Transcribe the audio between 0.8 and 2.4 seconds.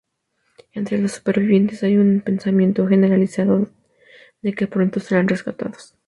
los supervivientes, hay una